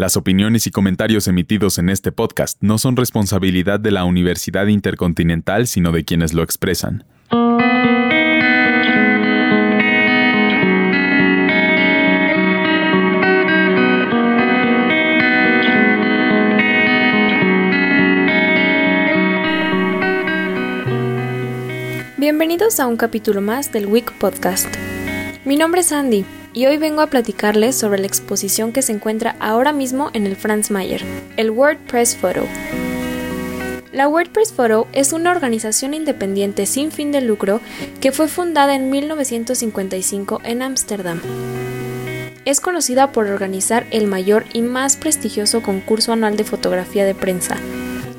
[0.00, 5.66] Las opiniones y comentarios emitidos en este podcast no son responsabilidad de la Universidad Intercontinental,
[5.66, 7.04] sino de quienes lo expresan.
[22.16, 24.74] Bienvenidos a un capítulo más del Week Podcast.
[25.44, 29.36] Mi nombre es Andy y hoy vengo a platicarles sobre la exposición que se encuentra
[29.40, 31.02] ahora mismo en el Franz Mayer,
[31.36, 32.46] el WordPress Photo.
[33.92, 37.60] La WordPress Photo es una organización independiente sin fin de lucro
[38.00, 41.20] que fue fundada en 1955 en Ámsterdam.
[42.44, 47.56] Es conocida por organizar el mayor y más prestigioso concurso anual de fotografía de prensa,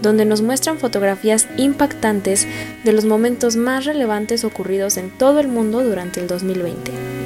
[0.01, 2.48] donde nos muestran fotografías impactantes
[2.84, 7.20] de los momentos más relevantes ocurridos en todo el mundo durante el 2020.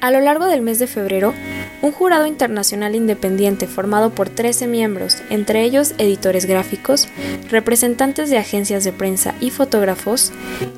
[0.00, 1.34] A lo largo del mes de febrero,
[1.82, 7.06] un jurado internacional independiente formado por 13 miembros, entre ellos editores gráficos,
[7.50, 10.32] representantes de agencias de prensa y fotógrafos,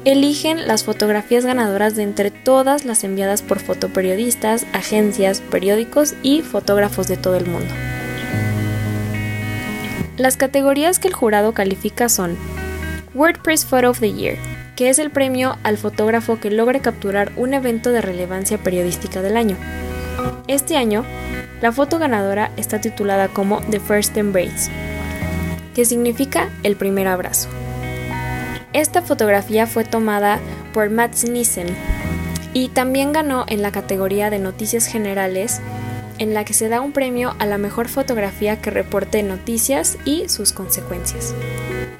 [0.04, 7.06] eligen las fotografías ganadoras de entre todas las enviadas por fotoperiodistas, agencias, periódicos y fotógrafos
[7.06, 7.72] de todo el mundo.
[10.16, 12.36] Las categorías que el jurado califica son
[13.14, 14.36] WordPress Photo of the Year,
[14.76, 19.36] que es el premio al fotógrafo que logre capturar un evento de relevancia periodística del
[19.36, 19.56] año.
[20.48, 21.04] Este año,
[21.60, 24.70] la foto ganadora está titulada como The First Embrace,
[25.74, 27.48] que significa el primer abrazo.
[28.72, 30.40] Esta fotografía fue tomada
[30.72, 31.66] por Mats Nissen
[32.54, 35.60] y también ganó en la categoría de noticias generales
[36.18, 40.28] en la que se da un premio a la mejor fotografía que reporte noticias y
[40.28, 41.34] sus consecuencias.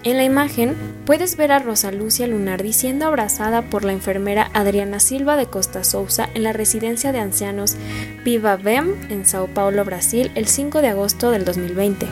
[0.05, 5.01] En la imagen puedes ver a Rosa Lucia Lunardi siendo abrazada por la enfermera Adriana
[5.01, 7.77] Silva de Costa Souza en la residencia de ancianos
[8.25, 12.07] Viva Vem en Sao Paulo, Brasil, el 5 de agosto del 2020.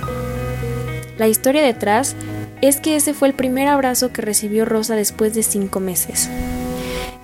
[1.19, 2.17] La historia detrás
[2.62, 6.28] es que ese fue el primer abrazo que recibió Rosa después de cinco meses.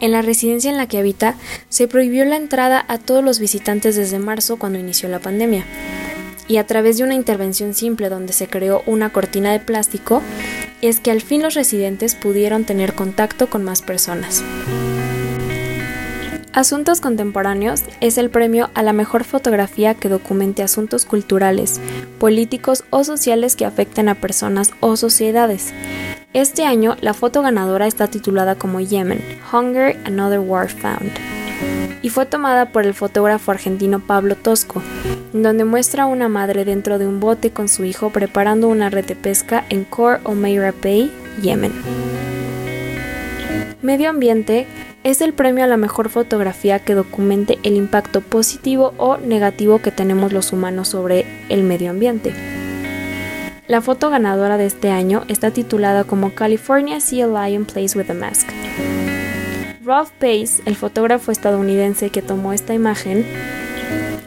[0.00, 1.36] En la residencia en la que habita
[1.68, 5.64] se prohibió la entrada a todos los visitantes desde marzo cuando inició la pandemia.
[6.48, 10.22] Y a través de una intervención simple donde se creó una cortina de plástico,
[10.82, 14.42] es que al fin los residentes pudieron tener contacto con más personas.
[16.56, 21.82] Asuntos Contemporáneos es el premio a la mejor fotografía que documente asuntos culturales,
[22.18, 25.74] políticos o sociales que afecten a personas o sociedades.
[26.32, 29.22] Este año, la foto ganadora está titulada como Yemen,
[29.52, 31.12] Hunger, Another War Found,
[32.00, 34.82] y fue tomada por el fotógrafo argentino Pablo Tosco,
[35.42, 39.04] donde muestra a una madre dentro de un bote con su hijo preparando una red
[39.04, 41.72] de pesca en Khor Omeira Bay, Yemen.
[43.82, 44.66] Medio Ambiente
[45.04, 49.92] es el premio a la mejor fotografía que documente el impacto positivo o negativo que
[49.92, 52.32] tenemos los humanos sobre el medio ambiente.
[53.68, 58.14] La foto ganadora de este año está titulada como California Sea Lion Plays with a
[58.14, 58.48] Mask.
[59.84, 63.24] Ralph Pace, el fotógrafo estadounidense que tomó esta imagen,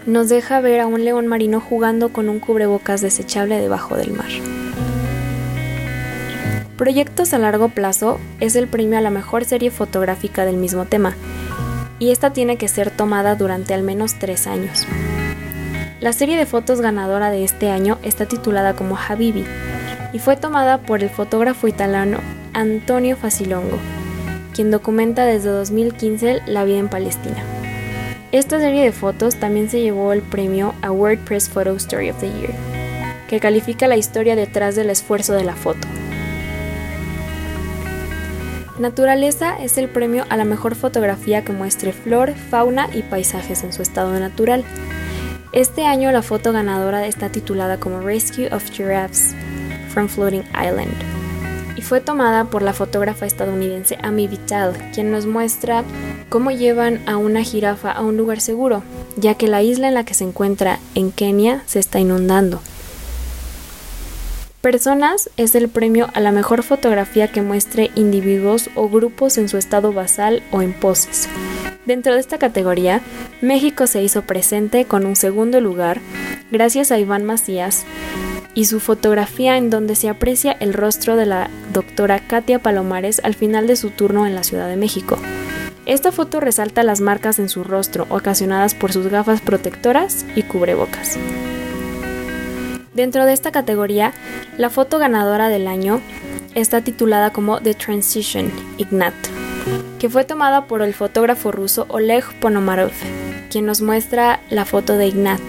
[0.05, 4.29] nos deja ver a un león marino jugando con un cubrebocas desechable debajo del mar.
[6.77, 11.15] Proyectos a largo plazo es el premio a la mejor serie fotográfica del mismo tema,
[11.99, 14.87] y esta tiene que ser tomada durante al menos tres años.
[15.99, 19.43] La serie de fotos ganadora de este año está titulada como Habibi
[20.13, 22.19] y fue tomada por el fotógrafo italiano
[22.53, 23.77] Antonio Facilongo,
[24.53, 27.58] quien documenta desde 2015 la vida en Palestina.
[28.31, 32.27] Esta serie de fotos también se llevó el premio a WordPress Photo Story of the
[32.27, 32.53] Year,
[33.27, 35.87] que califica la historia detrás del esfuerzo de la foto.
[38.77, 43.73] Naturaleza es el premio a la mejor fotografía que muestre flor, fauna y paisajes en
[43.73, 44.63] su estado natural.
[45.51, 49.33] Este año la foto ganadora está titulada como Rescue of Giraffes
[49.91, 51.18] from Floating Island
[51.79, 55.85] y fue tomada por la fotógrafa estadounidense Amy Vital, quien nos muestra
[56.27, 58.83] cómo llevan a una jirafa a un lugar seguro,
[59.15, 62.59] ya que la isla en la que se encuentra en Kenia se está inundando.
[64.59, 69.55] Personas es el premio a la mejor fotografía que muestre individuos o grupos en su
[69.55, 71.29] estado basal o en poses.
[71.85, 72.99] Dentro de esta categoría,
[73.41, 76.01] México se hizo presente con un segundo lugar
[76.51, 77.85] gracias a Iván Macías
[78.55, 83.35] y su fotografía en donde se aprecia el rostro de la doctora Katia Palomares al
[83.35, 85.17] final de su turno en la Ciudad de México.
[85.85, 91.17] Esta foto resalta las marcas en su rostro ocasionadas por sus gafas protectoras y cubrebocas.
[92.93, 94.13] Dentro de esta categoría,
[94.57, 96.01] la foto ganadora del año
[96.53, 99.13] está titulada como The Transition, Ignat,
[99.99, 102.91] que fue tomada por el fotógrafo ruso Oleg Ponomarov,
[103.49, 105.41] quien nos muestra la foto de Ignat,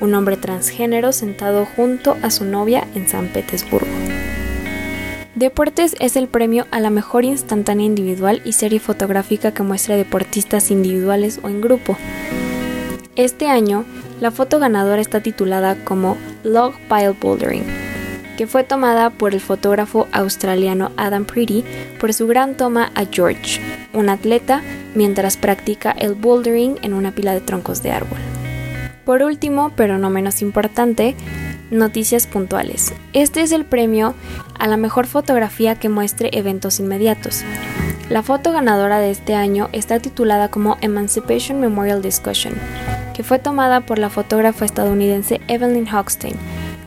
[0.00, 3.86] un hombre transgénero sentado junto a su novia en San Petersburgo.
[5.34, 10.72] Deportes es el premio a la mejor instantánea individual y serie fotográfica que muestre deportistas
[10.72, 11.96] individuales o en grupo.
[13.14, 13.84] Este año,
[14.20, 17.64] la foto ganadora está titulada como Log Pile Bouldering,
[18.36, 21.64] que fue tomada por el fotógrafo australiano Adam Pretty
[22.00, 23.60] por su gran toma a George,
[23.92, 24.62] un atleta,
[24.94, 28.18] mientras practica el bouldering en una pila de troncos de árbol.
[29.08, 31.16] Por último, pero no menos importante,
[31.70, 32.92] Noticias puntuales.
[33.14, 34.14] Este es el premio
[34.58, 37.42] a la mejor fotografía que muestre eventos inmediatos.
[38.10, 42.52] La foto ganadora de este año está titulada como Emancipation Memorial Discussion,
[43.14, 46.36] que fue tomada por la fotógrafa estadounidense Evelyn Hochstein,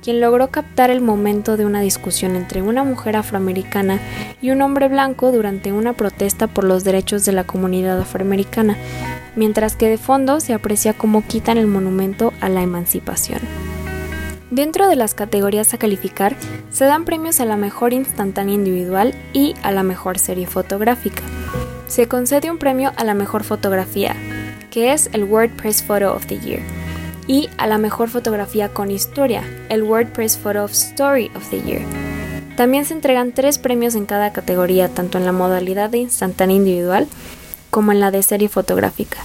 [0.02, 4.00] quien logró captar el momento de una discusión entre una mujer afroamericana
[4.42, 8.78] y un hombre blanco durante una protesta por los derechos de la comunidad afroamericana,
[9.36, 13.40] mientras que de fondo se aprecia cómo quitan el monumento a la emancipación.
[14.50, 16.36] Dentro de las categorías a calificar,
[16.72, 21.24] se dan premios a la mejor instantánea individual y a la mejor serie fotográfica.
[21.88, 24.14] Se concede un premio a la mejor fotografía,
[24.70, 26.62] que es el WordPress Photo of the Year,
[27.28, 31.82] y a la mejor fotografía con historia, el WordPress Photo of Story of the Year.
[32.58, 37.08] También se entregan tres premios en cada categoría, tanto en la modalidad de instantánea individual
[37.70, 39.18] como en la de serie fotográfica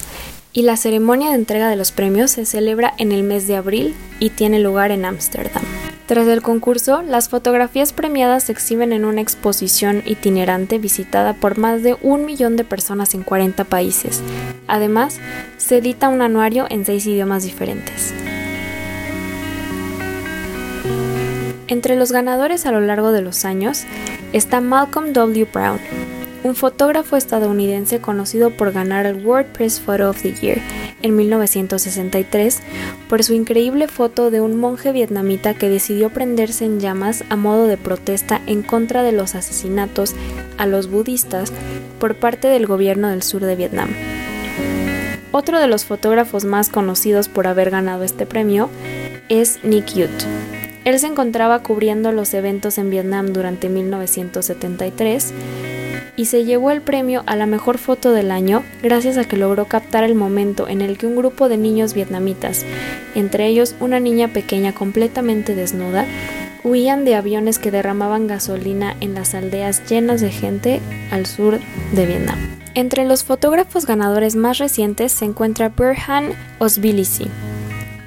[0.57, 3.95] y la ceremonia de entrega de los premios se celebra en el mes de abril
[4.21, 5.63] y tiene lugar en Ámsterdam.
[6.07, 11.83] Tras el concurso, las fotografías premiadas se exhiben en una exposición itinerante visitada por más
[11.83, 14.23] de un millón de personas en 40 países.
[14.69, 15.19] Además,
[15.57, 18.15] se edita un anuario en seis idiomas diferentes.
[21.67, 23.83] Entre los ganadores a lo largo de los años
[24.33, 25.49] está Malcolm W.
[25.53, 25.81] Brown,
[26.47, 30.59] un fotógrafo estadounidense conocido por ganar el WordPress Photo of the Year
[31.03, 32.63] en 1963
[33.09, 37.67] por su increíble foto de un monje vietnamita que decidió prenderse en llamas a modo
[37.67, 40.15] de protesta en contra de los asesinatos
[40.59, 41.53] a los budistas
[41.99, 43.89] por parte del gobierno del sur de Vietnam.
[45.33, 48.71] Otro de los fotógrafos más conocidos por haber ganado este premio
[49.29, 50.11] es Nick Yut.
[50.85, 55.33] Él se encontraba cubriendo los eventos en Vietnam durante 1973
[56.17, 59.67] y se llevó el premio a la mejor foto del año gracias a que logró
[59.67, 62.65] captar el momento en el que un grupo de niños vietnamitas,
[63.15, 66.07] entre ellos una niña pequeña completamente desnuda,
[66.65, 70.81] huían de aviones que derramaban gasolina en las aldeas llenas de gente
[71.11, 71.61] al sur
[71.93, 72.39] de Vietnam.
[72.75, 77.29] Entre los fotógrafos ganadores más recientes se encuentra Burhan Osbilisi,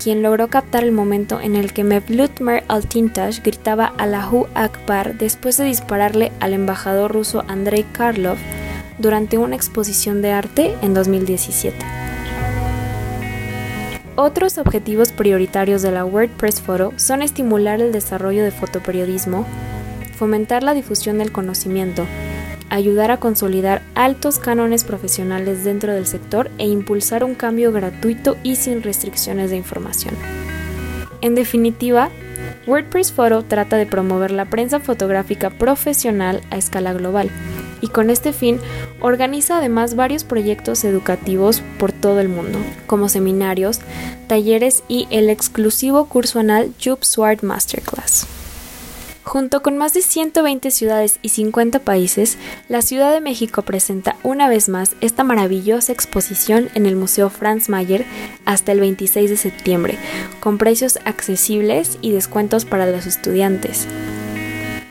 [0.02, 5.58] quien logró captar el momento en el que Mevlut Mer Altintash gritaba Allahu Akbar después
[5.58, 8.38] de dispararle al embajador ruso Andrei Karlov
[8.98, 11.78] durante una exposición de arte en 2017.
[14.16, 19.46] Otros objetivos prioritarios de la WordPress Photo son estimular el desarrollo de fotoperiodismo,
[20.18, 22.06] fomentar la difusión del conocimiento,
[22.70, 28.56] ayudar a consolidar altos cánones profesionales dentro del sector e impulsar un cambio gratuito y
[28.56, 30.16] sin restricciones de información.
[31.22, 32.10] En definitiva,
[32.68, 37.30] WordPress Photo trata de promover la prensa fotográfica profesional a escala global
[37.82, 38.60] y con este fin
[39.02, 43.80] organiza además varios proyectos educativos por todo el mundo, como seminarios,
[44.28, 48.39] talleres y el exclusivo curso anual Jupe Sword Masterclass.
[49.30, 54.50] Junto con más de 120 ciudades y 50 países, la Ciudad de México presenta una
[54.50, 58.06] vez más esta maravillosa exposición en el Museo Franz Mayer
[58.46, 60.00] hasta el 26 de septiembre,
[60.40, 63.86] con precios accesibles y descuentos para los estudiantes.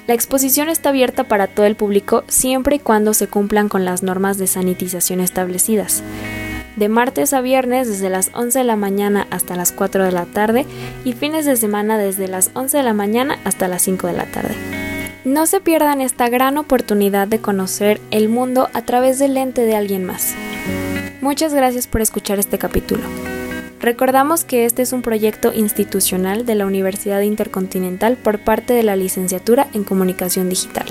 [0.06, 4.04] La exposición está abierta para todo el público siempre y cuando se cumplan con las
[4.04, 6.04] normas de sanitización establecidas
[6.78, 10.26] de martes a viernes desde las 11 de la mañana hasta las 4 de la
[10.26, 10.66] tarde
[11.04, 14.26] y fines de semana desde las 11 de la mañana hasta las 5 de la
[14.26, 14.54] tarde.
[15.24, 19.76] No se pierdan esta gran oportunidad de conocer el mundo a través del lente de
[19.76, 20.34] alguien más.
[21.20, 23.02] Muchas gracias por escuchar este capítulo.
[23.80, 28.96] Recordamos que este es un proyecto institucional de la Universidad Intercontinental por parte de la
[28.96, 30.86] Licenciatura en Comunicación Digital.